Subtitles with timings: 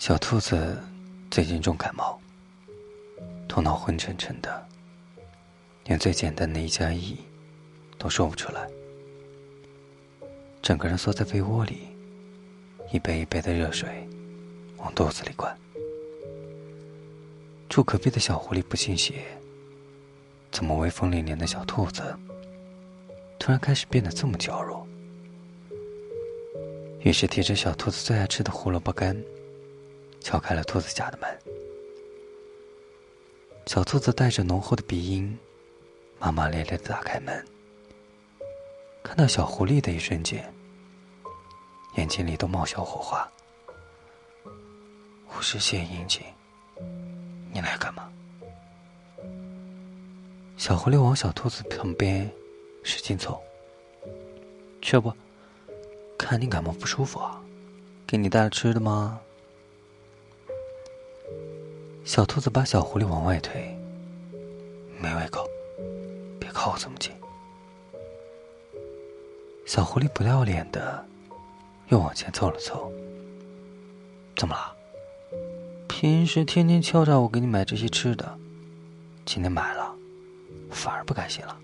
[0.00, 0.82] 小兔子
[1.30, 2.18] 最近重感冒，
[3.46, 4.66] 头脑昏沉沉的，
[5.84, 7.18] 连最简单的一加一
[7.98, 8.66] 都说不出来。
[10.62, 11.80] 整个人缩在被窝里，
[12.90, 14.08] 一杯一杯的热水
[14.78, 15.54] 往肚子里灌。
[17.68, 19.22] 住隔壁的小狐狸不信邪，
[20.50, 22.02] 怎么威风凛凛的小兔子
[23.38, 24.88] 突然开始变得这么娇弱？
[27.00, 29.14] 于是提着小兔子最爱吃的胡萝卜干。
[30.20, 31.38] 敲开了兔子家的门，
[33.66, 35.36] 小兔子带着浓厚的鼻音，
[36.18, 37.44] 骂骂咧咧的打开门。
[39.02, 40.52] 看到小狐狸的一瞬间，
[41.96, 43.26] 眼睛里都冒小火花。
[45.28, 46.22] 我是谢英锦，
[47.52, 48.12] 你来干嘛？
[50.56, 52.30] 小狐狸往小兔子旁边
[52.82, 53.42] 使劲凑。
[54.82, 55.12] 这不，
[56.18, 57.42] 看你感冒不舒服啊，
[58.06, 59.18] 给你带了吃的吗？
[62.04, 63.76] 小兔子把小狐狸往外推，
[65.00, 65.48] 没胃口，
[66.40, 67.12] 别靠我这么近。
[69.64, 71.06] 小狐狸不要脸的，
[71.88, 72.90] 又往前凑了凑。
[74.34, 74.76] 怎么了？
[75.88, 78.36] 平时天天敲诈我给你买这些吃的，
[79.24, 79.94] 今天买了，
[80.70, 81.56] 反而不开心了？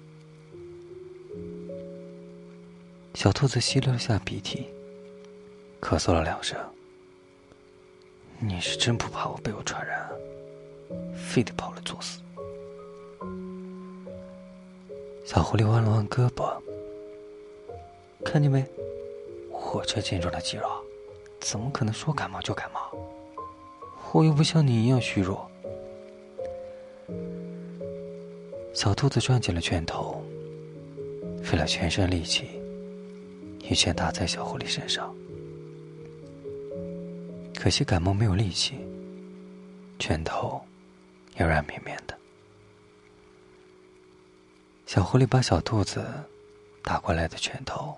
[3.14, 4.67] 小兔子吸了下鼻涕，
[5.81, 6.57] 咳嗽了两声。
[8.47, 10.11] 你是真不怕我被我传染啊？
[11.16, 12.20] 非得跑来作死！
[15.25, 16.56] 小狐狸弯了弯胳膊，
[18.24, 18.64] 看见没？
[19.50, 20.69] 我这健壮的肌肉，
[21.41, 22.97] 怎么可能说感冒就感冒？
[24.12, 25.50] 我又不像你一样虚弱。
[28.72, 30.22] 小兔子攥紧了拳头，
[31.42, 32.62] 费了全身力气，
[33.58, 35.12] 一拳打在小狐狸身上。
[37.57, 38.79] 可惜感冒没有力气，
[39.99, 40.65] 拳头。
[41.39, 42.19] 也软绵绵的。
[44.86, 46.03] 小狐狸把小兔子
[46.83, 47.95] 打过来的拳头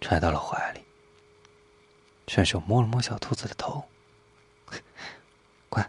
[0.00, 0.80] 揣到了怀里，
[2.26, 3.84] 顺手摸了摸小兔子的头，
[5.70, 5.88] 乖，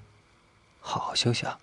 [0.79, 1.59] 好好休息啊。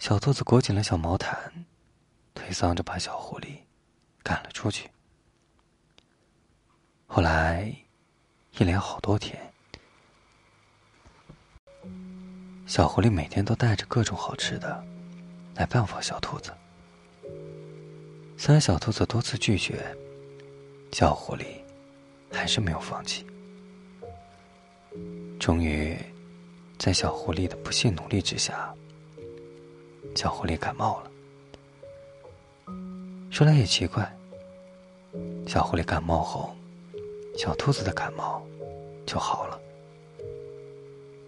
[0.00, 1.64] 小兔子裹紧了小毛毯，
[2.34, 3.58] 推搡着把小狐狸
[4.24, 4.90] 赶了出去。
[7.06, 7.72] 后来，
[8.58, 9.38] 一连好多天。
[12.66, 14.84] 小狐狸每天都带着各种好吃的
[15.54, 16.52] 来拜访小兔子。
[18.36, 19.96] 虽然小兔子多次拒绝，
[20.90, 21.44] 小狐狸
[22.32, 23.24] 还是没有放弃。
[25.38, 25.96] 终于，
[26.80, 28.74] 在小狐狸的不懈努力之下，
[30.16, 31.10] 小狐狸感冒了。
[33.30, 34.12] 说来也奇怪，
[35.46, 36.56] 小狐狸感冒后，
[37.38, 38.44] 小兔子的感冒
[39.06, 39.60] 就好了。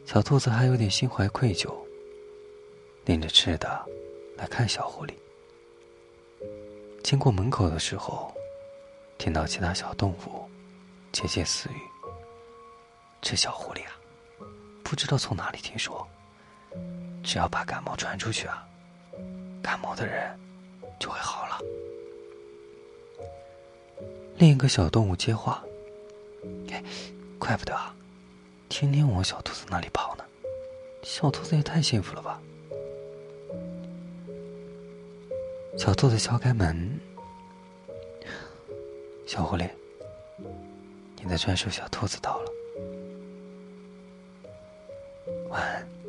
[0.04, 1.72] 小兔子还有点心怀愧疚，
[3.04, 3.86] 拎着吃的
[4.36, 5.14] 来看小狐狸。
[7.04, 8.34] 经过门口的时候，
[9.18, 10.50] 听到其他小动物
[11.12, 11.80] 窃窃私语。
[13.22, 13.92] 这小狐狸啊，
[14.82, 16.04] 不知道从哪里听说，
[17.22, 18.66] 只要把感冒传出去啊，
[19.62, 20.36] 感冒的人
[20.98, 21.60] 就会好了。
[24.38, 25.62] 另一个小动物接话
[26.72, 26.82] ：“哎
[27.38, 27.94] 怪不得啊
[28.68, 30.24] 天天往小兔子那里跑呢
[31.02, 32.40] 小兔子也太幸福了吧。
[35.78, 37.00] 小兔子敲开门
[39.26, 39.68] 小狐狸
[41.22, 42.52] 你的专属小兔子到了。
[45.48, 45.99] 晚安。